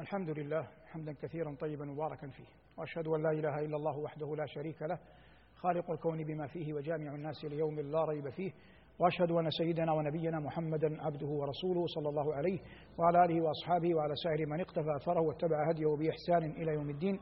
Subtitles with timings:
[0.00, 2.44] الحمد لله حمدا كثيرا طيبا مباركا فيه
[2.78, 4.98] وأشهد أن لا إله إلا الله وحده لا شريك له
[5.56, 8.52] خالق الكون بما فيه وجامع الناس ليوم لا ريب فيه
[8.98, 12.58] وأشهد أن سيدنا ونبينا محمدا عبده ورسوله صلى الله عليه
[12.98, 17.20] وعلى آله وأصحابه وعلى سائر من اقتفى أثره واتبع هديه بإحسان إلى يوم الدين.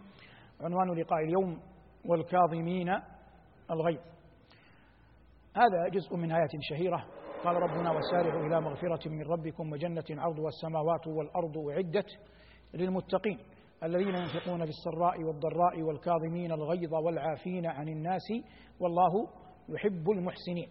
[0.60, 1.60] عنوان لقاء اليوم
[2.04, 2.88] والكاظمين
[3.70, 4.00] الغيظ.
[5.56, 7.06] هذا جزء من آية شهيرة.
[7.44, 12.06] قال ربنا وسارعوا إلى مغفرة من ربكم وجنة عرضها السماوات والأرض أعدت.
[12.76, 13.38] للمتقين
[13.82, 18.32] الذين ينفقون في السراء والضراء والكاظمين الغيظ والعافين عن الناس
[18.80, 19.28] والله
[19.68, 20.68] يحب المحسنين.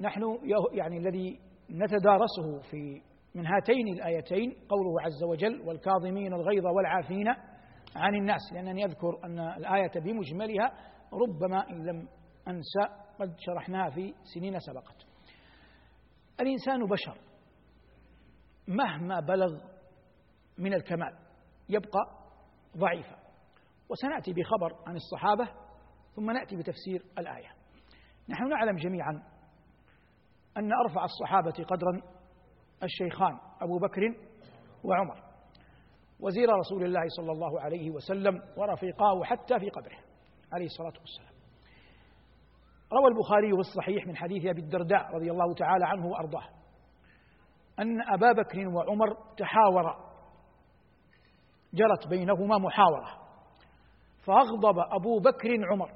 [0.00, 0.38] نحن
[0.72, 1.40] يعني الذي
[1.70, 3.02] نتدارسه في
[3.34, 7.28] من هاتين الآيتين قوله عز وجل والكاظمين الغيظ والعافين
[7.96, 10.72] عن الناس لأنني أذكر أن الآية بمجملها
[11.12, 12.08] ربما إن لم
[12.48, 15.06] أنسى قد شرحناها في سنين سبقت.
[16.40, 17.18] الإنسان بشر
[18.68, 19.71] مهما بلغ
[20.62, 21.18] من الكمال
[21.68, 22.00] يبقى
[22.76, 23.16] ضعيفا.
[23.88, 25.48] وسنأتي بخبر عن الصحابة
[26.16, 27.48] ثم نأتي بتفسير الآية.
[28.28, 29.22] نحن نعلم جميعا
[30.56, 32.02] أن أرفع الصحابة قدرا
[32.82, 34.00] الشيخان أبو بكر
[34.84, 35.22] وعمر
[36.20, 39.98] وزير رسول الله صلى الله عليه وسلم ورفيقاه حتى في قبره
[40.52, 41.32] عليه الصلاة والسلام.
[42.92, 46.48] روى البخاري في الصحيح من حديث أبي الدرداء رضي الله تعالى عنه وأرضاه
[47.78, 50.11] أن أبا بكر وعمر تحاورا
[51.74, 53.08] جرت بينهما محاورة.
[54.24, 55.90] فأغضب أبو بكر عمر.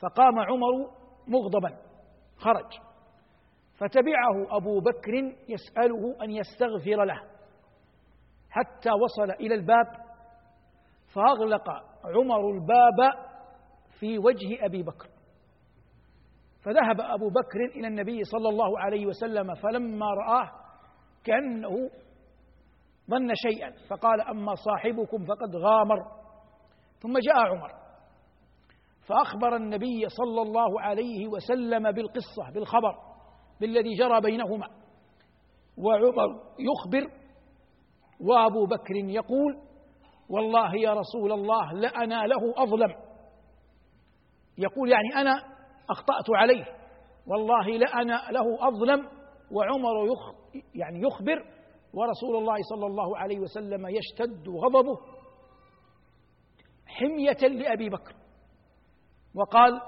[0.00, 0.90] فقام عمر
[1.28, 1.78] مغضبا.
[2.36, 2.72] خرج.
[3.78, 5.12] فتبعه أبو بكر
[5.48, 7.22] يسأله أن يستغفر له.
[8.50, 9.86] حتى وصل إلى الباب.
[11.14, 11.70] فأغلق
[12.04, 13.28] عمر الباب
[14.00, 15.08] في وجه أبي بكر.
[16.64, 20.50] فذهب أبو بكر إلى النبي صلى الله عليه وسلم فلما رآه
[21.24, 21.90] كأنه
[23.10, 25.98] ظن شيئا فقال أما صاحبكم فقد غامر.
[27.02, 27.70] ثم جاء عمر
[29.08, 32.94] فأخبر النبي صلى الله عليه وسلم بالقصة بالخبر
[33.60, 34.68] بالذي جرى بينهما.
[35.78, 37.10] وعمر يخبر
[38.20, 39.58] وأبو بكر يقول
[40.30, 42.94] والله يا رسول الله لأنا له أظلم.
[44.58, 45.42] يقول يعني أنا
[45.90, 46.64] أخطأت عليه
[47.26, 49.08] والله لأنا له أظلم.
[49.52, 50.34] وعمر يخ
[50.74, 51.57] يعني يخبر
[51.94, 54.98] ورسول الله صلى الله عليه وسلم يشتد غضبه
[56.86, 58.14] حمية لأبي بكر.
[59.34, 59.80] وقال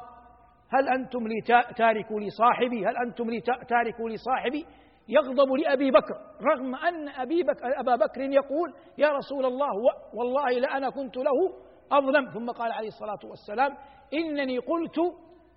[0.73, 1.41] هل أنتم لي
[1.77, 4.67] تاركوا لي صاحبي؟ هل أنتم لي تاركوا لي صاحبي؟
[5.09, 6.15] يغضب لأبي بكر
[6.53, 9.71] رغم أن أبي بكر أبا بكر يقول يا رسول الله
[10.15, 11.55] والله لأنا كنت له
[11.93, 12.31] أظلم.
[12.31, 13.77] ثم قال عليه الصلاة والسلام
[14.15, 14.99] إنني قلت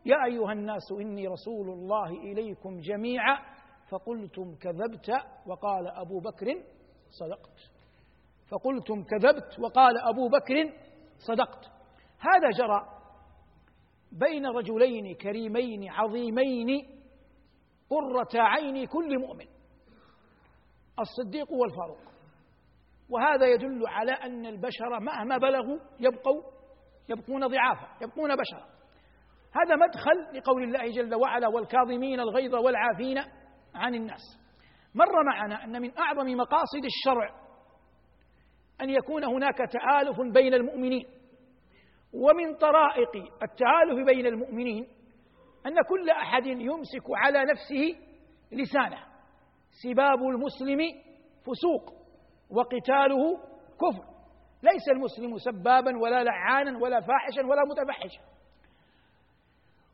[0.06, 3.38] يا أيها الناس إني رسول الله إليكم جميعا.
[3.94, 5.09] فقلتم كذبت
[5.46, 6.46] وقال أبو بكر
[7.09, 7.58] صدقت.
[8.52, 10.74] فقلتم كذبت وقال أبو بكر
[11.18, 11.66] صدقت.
[12.20, 12.88] هذا جرى
[14.12, 16.88] بين رجلين كريمين عظيمين
[17.90, 19.48] قرة عين كل مؤمن
[21.00, 22.14] الصديق والفاروق.
[23.10, 26.44] وهذا يدل على أن البشر مهما بلغوا يبقوا
[27.10, 28.74] يبقون ضعافا يبقون بشرا.
[29.56, 33.43] هذا مدخل لقول الله جل وعلا والكاظمين الغيظ والعافين
[33.76, 34.40] عن الناس.
[34.96, 37.44] مر معنا أن من أعظم مقاصد الشرع
[38.82, 41.06] أن يكون هناك تآلف بين المؤمنين
[42.14, 44.88] ومن طرائق التآلف بين المؤمنين
[45.66, 48.00] أن كل أحد يمسك على نفسه
[48.52, 49.04] لسانه.
[49.84, 50.80] سباب المسلم
[51.42, 51.94] فسوق
[52.50, 53.38] وقتاله
[53.74, 54.14] كفر.
[54.64, 58.22] ليس المسلم سبابا ولا لعانا ولا فاحشا ولا متفحشا.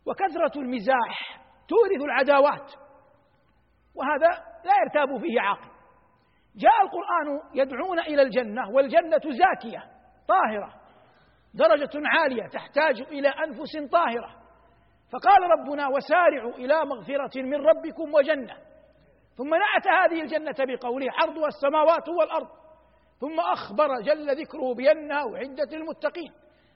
[0.06, 2.72] وكثرة المزاح تورث العداوات.
[3.96, 4.30] وهذا
[4.66, 5.70] لا يرتاب فيه عاقل
[6.56, 9.84] جاء القرآن يدعون إلى الجنة والجنة زاكية
[10.28, 10.80] طاهرة
[11.54, 14.36] درجة عالية تحتاج إلى أنفس طاهرة.
[15.12, 18.54] فقال ربنا وسارعوا إلى مغفرة من ربكم وجنة.
[19.38, 22.48] ثم نعت هذه الجنة بقوله عرضها السماوات والأرض.
[23.20, 26.34] ثم أخبر جل ذكره بأنها أعدت للمتقين.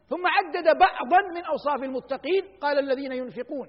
[0.09, 3.67] ثم عدد بعضا من أوصاف المتقين قال الذين ينفقون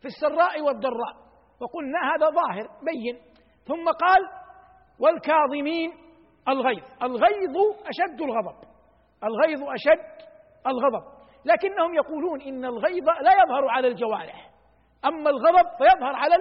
[0.00, 1.29] في السراء والضراء.
[1.60, 3.20] وقلنا هذا ظاهر بين.
[3.64, 4.28] ثم قال
[4.98, 5.92] والكاظمين
[6.48, 6.84] الغيظ.
[7.02, 8.56] الغيظ أشد الغضب.
[9.24, 10.26] الغيظ أشد
[10.66, 11.04] الغضب.
[11.44, 14.50] لكنهم يقولون إن الغيظ لا يظهر على الجوارح.
[15.04, 16.34] أما الغضب فيظهر على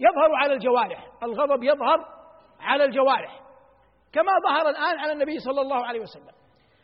[0.00, 1.06] يظهر على الجوارح.
[1.22, 2.04] الغضب يظهر
[2.60, 3.40] على الجوارح.
[4.12, 6.34] كما ظهر الآن على النبي صلى الله عليه وسلم.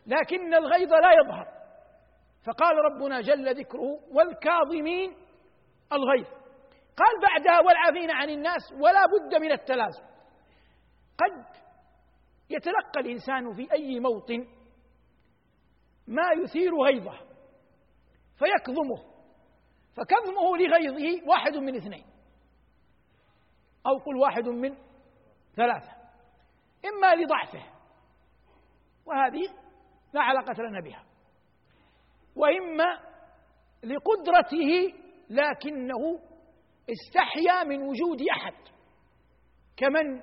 [0.06, 1.46] لكن الغيظ لا يظهر.
[2.46, 5.16] فقال ربنا جل ذكره والكاظمين
[5.92, 6.26] الغيظ.
[6.96, 10.02] قال بعدها والعافين عن الناس ولا بد من التلازم.
[11.19, 11.44] قد
[12.50, 14.46] يتلقى الإنسان في أي موطن
[16.06, 17.19] ما يثير غيظه
[18.38, 19.16] فيكظمه
[19.96, 22.04] فكظمه لغيظه واحد من اثنين
[23.87, 24.76] أو قل واحد من
[25.56, 25.93] ثلاثة
[26.84, 27.62] إما لضعفه
[29.06, 29.43] وهذه
[30.12, 31.04] لا علاقة لنا بها
[32.37, 33.00] وإما
[33.84, 34.94] لقدرته
[35.31, 36.20] لكنه
[36.90, 38.54] استحيا من وجود أحد.
[39.76, 40.22] كمن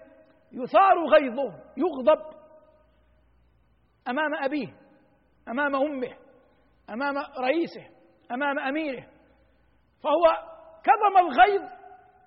[0.52, 2.34] يثار غيظه يغضب
[4.08, 4.68] أمام أبيه
[5.48, 6.18] أمام أمه
[6.90, 7.88] أمام رئيسه
[8.32, 9.08] أمام أميره.
[10.04, 10.24] فهو
[10.84, 11.62] كظم الغيظ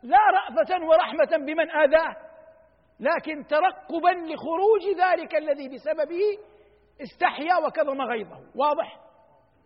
[0.03, 2.17] لا رأفة ورحمة بمن آذاه
[3.01, 6.23] لكن ترقبا لخروج ذلك الذي بسببه
[7.03, 8.41] استحيا وكظم غيظه.
[8.55, 9.01] واضح؟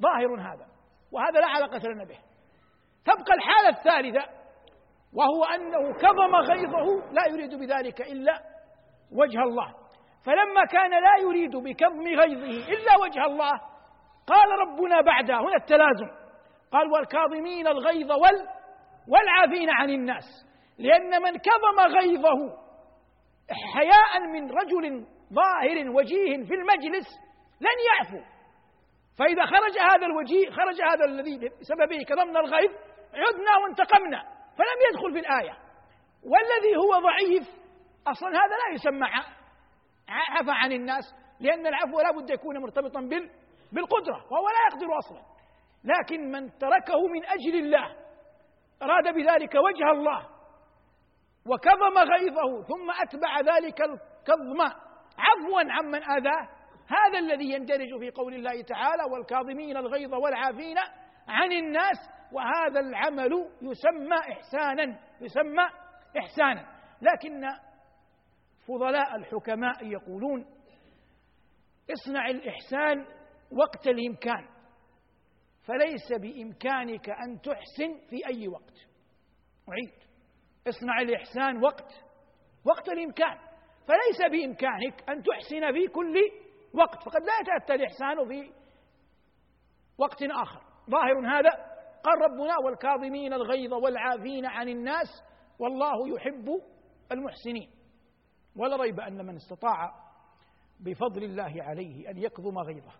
[0.02, 0.66] ظاهر هذا.
[1.12, 2.18] وهذا لا علاقة لنا به.
[3.04, 4.39] تبقى الحالة الثالثة
[5.14, 8.40] وهو أنه كظم غيظه لا يريد بذلك إلا
[9.12, 9.74] وجه الله.
[10.26, 13.52] فلما كان لا يريد بكظم غيظه إلا وجه الله
[14.26, 16.08] قال ربنا بعد هنا التلازم.
[16.72, 18.48] قال والكاظمين الغيظ وال
[19.08, 20.24] والعافين عن الناس.
[20.78, 22.56] لأن من كظم غيظه
[23.74, 27.08] حياء من رجل ظاهر وجيه في المجلس
[27.60, 28.24] لن يعفو.
[29.18, 32.70] فإذا خرج هذا الوجيه خرج هذا الذي بسببه كظمنا الغيظ
[33.14, 34.39] عدنا وانتقمنا.
[34.58, 35.56] فلم يدخل في الآية.
[36.22, 37.48] والذي هو ضعيف
[38.06, 39.06] أصلا هذا لا يسمى
[40.08, 43.00] عفى عن الناس لأن العفو لا بد يكون مرتبطا
[43.72, 45.22] بالقدرة وهو لا يقدر أصلا.
[45.84, 47.96] لكن من تركه من أجل الله
[48.82, 50.26] أراد بذلك وجه الله
[51.46, 54.60] وكظم غيظه ثم أتبع ذلك الكظم
[55.18, 56.48] عفوا عمن آذاه
[56.88, 60.76] هذا الذي يندرج في قول الله تعالى والكاظمين الغيظ والعافين
[61.28, 61.96] عن الناس
[62.32, 65.68] وهذا العمل يسمى إحسانا يسمى
[66.18, 66.80] إحسانا.
[67.02, 67.42] لكن
[68.68, 70.46] فضلاء الحكماء يقولون
[71.92, 73.06] اصنع الإحسان
[73.52, 74.48] وقت الإمكان
[75.64, 78.76] فليس بإمكانك أن تحسن في أي وقت.
[79.68, 80.10] أعيد.
[80.68, 81.92] اصنع الإحسان وقت
[82.66, 83.38] وقت الإمكان.
[83.86, 86.14] فليس بإمكانك أن تحسن في كل
[86.74, 88.52] وقت فقد لا يتأتى الإحسان في
[89.98, 90.60] وقت آخر.
[90.90, 91.69] ظاهر هذا
[92.04, 95.22] قال ربنا والكاظمين الغيظ والعافين عن الناس
[95.58, 96.48] والله يحب
[97.12, 97.70] المحسنين.
[98.56, 99.94] ولا ريب أن من استطاع
[100.80, 102.92] بفضل الله عليه أن يكظم غيظه.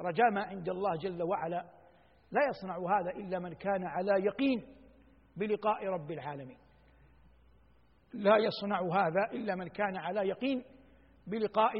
[0.00, 1.64] رجاء ما عند الله جل وعلا
[2.30, 4.66] لا يصنع هذا إلا من كان على يقين
[5.36, 6.58] بلقاء رب العالمين.
[8.12, 10.64] لا يصنع هذا إلا من كان على يقين
[11.26, 11.72] بلقاء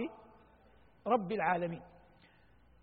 [1.07, 1.83] رب العالمين.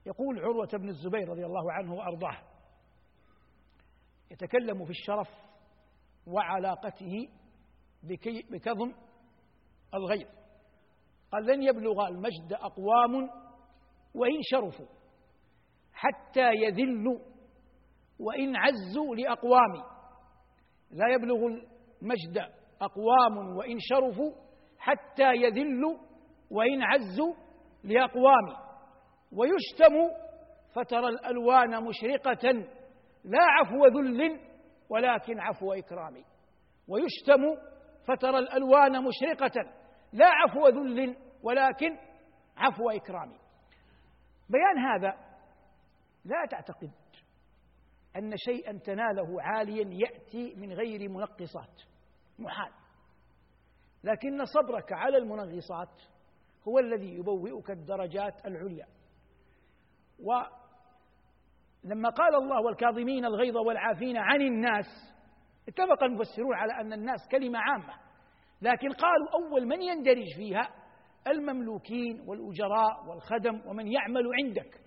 [0.06, 2.51] يقول عروة بن الزبير رضي الله عنه وأرضاه
[4.32, 5.30] يتكلم في الشرف
[6.28, 7.30] وعلاقته
[8.52, 8.94] بكظم
[9.94, 10.28] الغيظ
[11.32, 13.30] قال لن يبلغ المجد أقوام
[14.16, 14.86] وإن شرفوا
[15.94, 17.20] حتى يذلوا
[18.20, 19.74] وإن عزوا لأقوام.
[20.92, 22.38] لا يبلغ المجد
[22.82, 24.32] أقوام وإن شرفوا
[24.78, 25.98] حتى يذلوا
[26.52, 27.34] وإن عزوا
[27.84, 28.46] لأقوام.
[29.32, 29.94] ويشتم
[30.74, 32.66] فترى الألوان مشرقة
[33.24, 34.40] لا عفو ذل
[34.90, 36.24] ولكن عفو إكرام.
[36.88, 37.56] ويشتم
[38.08, 39.72] فترى الألوان مشرقة.
[40.14, 41.98] لا عفو ذل ولكن
[42.58, 43.34] عفو إكرام.
[44.50, 45.18] بيان هذا
[46.26, 46.92] لا تعتقد
[48.18, 51.82] أن شيئا تناله عاليا يأتي من غير منقصات
[52.40, 52.72] محال.
[54.04, 56.02] لكن صبرك على المنغصات
[56.68, 58.88] هو الذي يبوئك الدرجات العليا.
[61.86, 64.86] ولما قال الله والكاظمين الغيظ والعافين عن الناس
[65.68, 67.94] اتفق المفسرون على أن الناس كلمة عامة
[68.62, 70.70] لكن قالوا أول من يندرج فيها
[71.28, 74.82] المملوكين والأجراء والخدم ومن يعمل عندك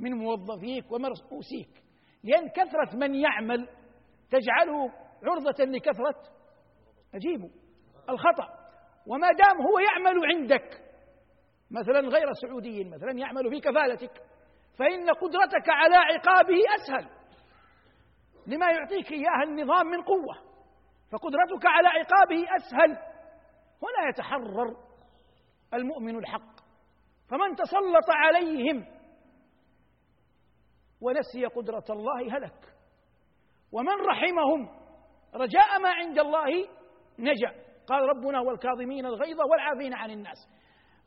[0.00, 1.82] من موظفيك ومرؤوسيك
[2.24, 3.68] لأن كثرة من يعمل
[4.30, 4.92] تجعله
[5.24, 6.22] عرضة لكثرة
[7.14, 7.50] أجيبه
[8.10, 8.48] الخطأ.
[9.06, 10.82] وما دام هو يعمل عندك
[11.70, 14.22] مثلا غير سعودي مثلا يعمل في كفالتك
[14.78, 17.08] فإن قدرتك على عقابه أسهل
[18.46, 20.46] لما يعطيك إياها النظام من قوة
[21.12, 22.90] فقدرتك على عقابه أسهل
[23.82, 24.76] هنا يتحرر
[25.74, 26.56] المؤمن الحق.
[27.30, 28.86] فمن تسلط عليهم
[31.00, 32.74] ونسي قدرة الله هلك.
[33.72, 34.68] ومن رحمهم
[35.34, 36.68] رجاء ما عند الله
[37.18, 37.66] نجا.
[37.86, 40.48] قال ربنا والكاظمين الغيظ والعافين عن الناس.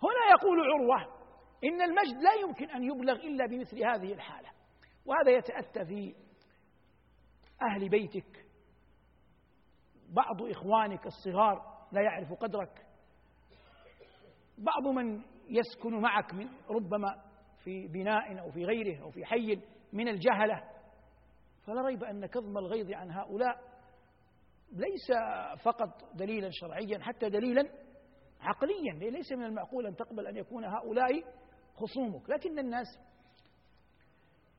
[0.04, 1.19] هنا يقول عروة
[1.64, 4.50] إن المجد لا يمكن أن يبلغ إلا بمثل هذه الحالة.
[5.06, 6.16] وهذا يتأتى في
[7.62, 8.46] أهل بيتك.
[10.10, 12.86] بعض إخوانك الصغار لا يعرف قدرك.
[14.58, 17.22] بعض من يسكن معك من ربما
[17.64, 19.62] في بناء أو في غيره أو في حي
[19.94, 20.64] من الجهلة.
[21.66, 23.70] فلا ريب أن كظم الغيظ عن هؤلاء
[24.72, 25.12] ليس
[25.64, 27.70] فقط دليلا شرعيا حتى دليلا
[28.42, 28.94] عقليا.
[28.94, 31.24] ليس من المعقول أن تقبل أن يكون هؤلاء
[31.80, 32.30] خصومك.
[32.30, 33.00] لكن الناس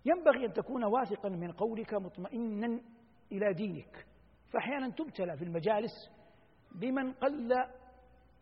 [0.05, 2.81] ينبغي أن تكون واثقا من قولك مطمئنا
[3.33, 4.07] إلى دينك.
[4.53, 6.11] فأحيانا تبتلى في المجالس
[6.75, 7.55] بمن قل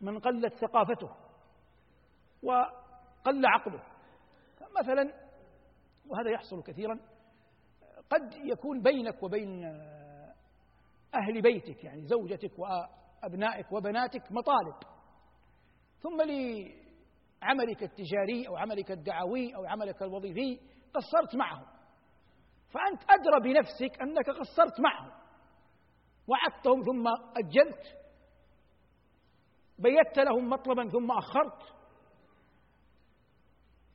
[0.00, 1.11] من قلت ثقافته
[2.42, 3.82] وقل عقله.
[4.80, 5.12] مثلا
[6.08, 7.00] وهذا يحصل كثيرا
[8.11, 9.64] قد يكون بينك وبين
[11.14, 14.75] أهل بيتك يعني زوجتك وأبنائك وبناتك مطالب.
[16.00, 16.23] ثم
[17.42, 20.61] لعملك التجاري أو عملك الدعوي أو عملك الوظيفي
[20.95, 21.66] قصرت معهم
[22.71, 25.11] فأنت أدرى بنفسك أنك قصرت معهم
[26.28, 27.99] وعدتهم ثم أجلت.
[29.78, 31.78] بيت لهم مطلبا ثم أخرت.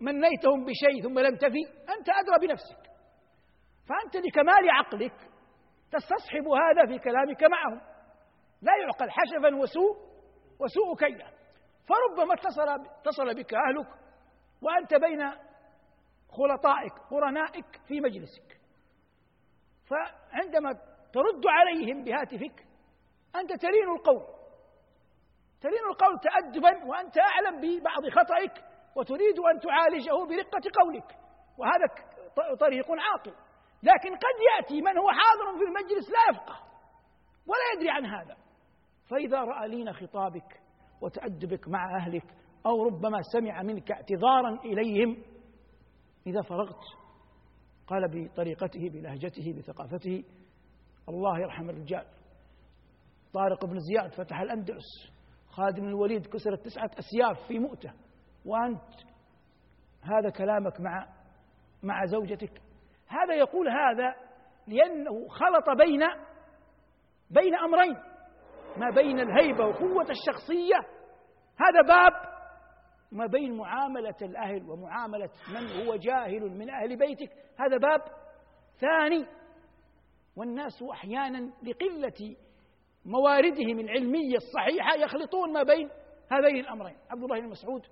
[0.01, 1.65] منيتهم بشيء ثم لم تفي.
[1.99, 2.83] أنت أدرى بنفسك.
[3.89, 5.31] فأنت لكمال عقلك
[5.91, 7.81] تستصحب هذا في كلامك معهم.
[8.61, 9.97] لا يعقل حشفا وسوء
[10.59, 11.42] وسوء كيدا
[11.87, 13.87] فربما اتصل اتصل بك أهلك
[14.61, 15.31] وأنت بين
[16.29, 18.59] خلطائك قرنائك في مجلسك.
[19.89, 20.73] فعندما
[21.13, 22.67] ترد عليهم بهاتفك
[23.35, 24.25] أنت تلين القول.
[25.61, 31.17] تلين القول تأدبا وأنت أعلم ببعض خطئك وتريد أن تعالجه برقة قولك.
[31.57, 31.85] وهذا
[32.59, 33.35] طريق عاقل.
[33.83, 36.59] لكن قد يأتي من هو حاضر في المجلس لا يفقه
[37.47, 38.37] ولا يدري عن هذا.
[39.09, 40.62] فإذا رأى لين خطابك
[41.01, 42.25] وتأدبك مع أهلك
[42.65, 45.17] أو ربما سمع منك اعتذارا إليهم
[46.27, 46.83] إذا فرغت.
[47.87, 50.23] قال بطريقته بلهجته بثقافته
[51.09, 52.05] الله يرحم الرجال.
[53.33, 55.13] طارق بن زياد فتح الأندلس.
[55.49, 57.93] خالد بن الوليد كسرت تسعة أسياف في مؤتة.
[58.45, 58.93] وأنت
[60.01, 61.07] هذا كلامك مع
[61.83, 62.61] مع زوجتك.
[63.07, 64.15] هذا يقول هذا
[64.67, 66.01] لأنه خلط بين
[67.29, 68.12] بين أمرين.
[68.77, 70.75] ما بين الهيبة وقوة الشخصية.
[71.59, 72.33] هذا باب
[73.11, 77.31] ما بين معاملة الأهل ومعاملة من هو جاهل من أهل بيتك.
[77.59, 78.01] هذا باب
[78.79, 79.25] ثاني.
[80.35, 82.35] والناس أحيانا لقلة
[83.05, 85.89] مواردهم العلمية الصحيحة يخلطون ما بين
[86.31, 86.97] هذين الأمرين.
[87.11, 87.85] عبد الله بن مسعود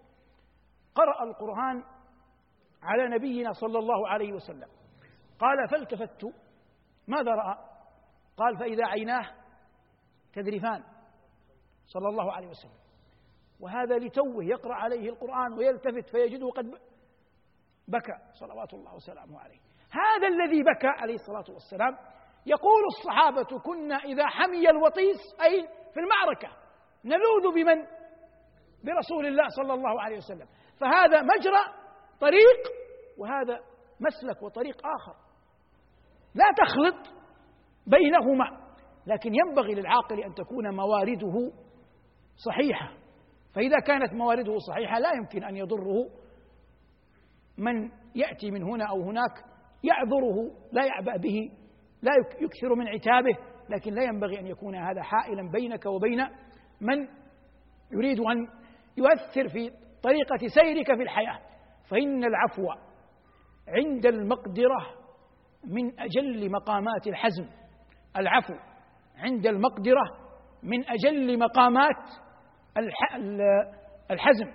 [0.96, 1.84] قرأ القرآن
[2.84, 4.68] على نبينا صلى الله عليه وسلم.
[5.40, 6.26] قال فالتفت.
[7.08, 7.58] ماذا رأى؟
[8.38, 9.41] قال فإذا عيناه
[10.34, 10.84] تذرفان
[11.86, 12.82] صلى الله عليه وسلم.
[13.60, 16.66] وهذا لتوه يقرأ عليه القرآن ويلتفت فيجده قد
[17.88, 18.18] بكى.
[18.34, 19.60] صلوات الله وسلامه عليه.
[19.92, 21.98] هذا الذي بكى عليه الصلاة والسلام
[22.46, 26.58] يقول الصحابة كنا إذا حمي الوطيس أي في المعركة
[27.06, 27.86] نلوذ بمن؟
[28.84, 30.48] برسول الله صلى الله عليه وسلم.
[30.80, 31.82] فهذا مجرى
[32.20, 32.60] طريق
[33.18, 33.60] وهذا
[34.00, 35.16] مسلك وطريق آخر.
[36.36, 37.16] لا تخلط
[37.88, 38.61] بينهما.
[39.08, 41.52] لكن ينبغي للعاقل أن تكون موارده
[42.46, 42.94] صحيحة.
[43.54, 46.10] فإذا كانت موارده صحيحة لا يمكن أن يضره
[47.58, 49.32] من يأتي من هنا أو هناك
[49.84, 51.52] يعذره لا يعبأ به
[52.02, 53.38] لا يكثر من عتابه
[53.70, 56.28] لكن لا ينبغي أن يكون هذا حائلا بينك وبين
[56.82, 57.08] من
[57.92, 58.48] يريد أن
[58.98, 59.72] يؤثر في
[60.04, 61.40] طريقة سيرك في الحياة.
[61.90, 62.68] فإن العفو
[63.68, 64.88] عند المقدرة
[65.64, 67.46] من أجل مقامات الحزم.
[68.18, 68.54] العفو
[69.22, 70.04] عند المقدرة
[70.64, 72.10] من أجل مقامات
[74.12, 74.52] الحزم.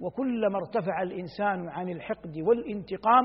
[0.00, 3.24] وكلما ارتفع الإنسان عن الحقد والانتقام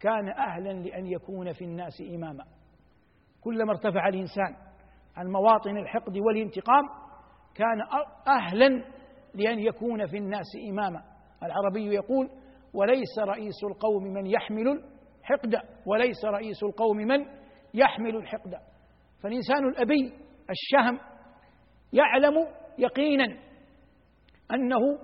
[0.00, 2.44] كان أهلا لأن يكون في الناس إماما.
[3.40, 4.56] كلما ارتفع الإنسان
[5.16, 6.84] عن مواطن الحقد والانتقام
[7.54, 7.80] كان
[8.28, 8.84] أهلا
[9.34, 11.02] لأن يكون في الناس إماما.
[11.42, 12.30] العربي يقول
[12.74, 14.82] وليس رئيس القوم من يحمل
[15.20, 15.54] الحقد
[15.86, 17.26] وليس رئيس القوم من
[17.74, 18.54] يحمل الحقد.
[19.22, 20.12] فالإنسان الأبي
[20.50, 21.00] الشهم
[21.92, 22.34] يعلم
[22.78, 23.38] يقينا
[24.54, 24.98] أنه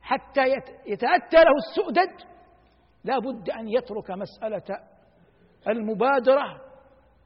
[0.00, 0.40] حتى
[0.86, 2.36] يتأتى له السؤدد
[3.04, 4.80] لا بد أن يترك مسألة
[5.68, 6.60] المبادرة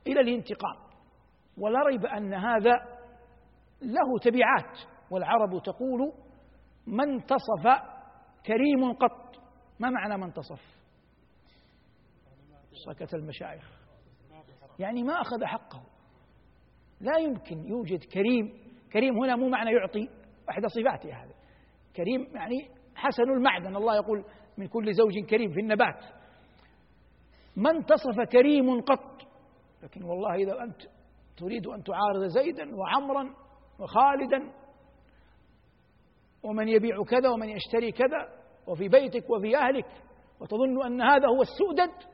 [0.07, 0.76] إلى الانتقام.
[1.59, 2.73] ولا ريب أن هذا
[3.83, 4.79] له تبعات
[5.11, 6.12] والعرب تقول
[6.87, 7.83] ما انتصف
[8.47, 9.43] كريم قط.
[9.81, 10.61] ما معنى ما انتصف
[12.87, 13.81] سكت المشايخ.
[14.79, 15.83] يعني ما أخذ حقه.
[17.00, 18.61] لا يمكن يوجد كريم.
[18.92, 20.09] كريم هنا مو معنى يعطي
[20.50, 21.35] إحدى صفاته هذا
[21.97, 24.25] كريم يعني حسن المعدن الله يقول
[24.59, 26.04] من كل زوج كريم في النبات.
[27.57, 29.23] ما انتصف كريم قط
[29.83, 30.83] لكن والله إذا أنت
[31.37, 33.35] تريد أن تعارض زيدا وعمرا
[33.78, 34.52] وخالدا
[36.42, 38.28] ومن يبيع كذا ومن يشتري كذا
[38.66, 39.87] وفي بيتك وفي أهلك
[40.40, 42.11] وتظن أن هذا هو السؤدد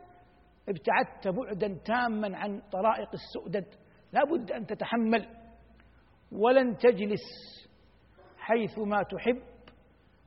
[0.69, 3.86] ابتعدت بعدا تاما عن طرائق السؤدد.
[4.13, 5.27] لا بد أن تتحمل
[6.33, 7.21] ولن تجلس
[8.39, 9.43] حيث ما تحب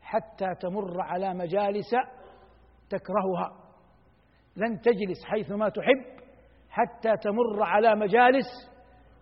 [0.01, 1.89] حتى تمر على مجالس
[2.89, 3.63] تكرهها.
[4.55, 6.05] لن تجلس حيث ما تحب
[6.69, 8.45] حتى تمر على مجالس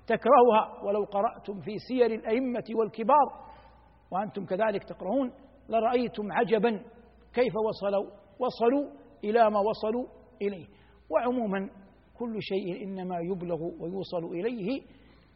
[0.08, 0.84] تكرهها.
[0.84, 3.48] ولو قرأتم في سير الأئمة والكبار
[4.12, 5.34] وأنتم كذلك تقرؤون
[5.70, 6.70] لرأيتم عجبا
[7.34, 8.92] كيف وصلوا وصلوا
[9.24, 10.08] إلى ما وصلوا
[10.42, 10.68] إليه.
[11.10, 11.70] وعموما
[12.20, 14.82] كل شيء إنما يبلغ ويوصل إليه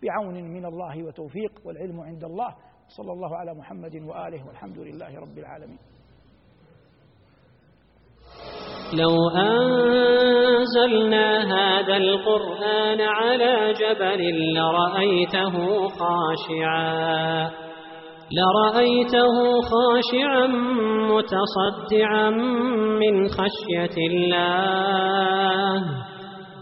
[0.03, 2.55] بعون من الله وتوفيق والعلم عند الله.
[2.97, 5.79] صلى الله على محمد وآله والحمد لله رب العالمين.
[8.93, 14.21] لو أنزلنا هذا القرآن على جبل
[14.53, 17.51] لرأيته خاشعا
[18.31, 19.35] لرأيته
[19.71, 20.47] خاشعا
[21.11, 22.29] متصدعا
[23.01, 25.75] من خشية الله.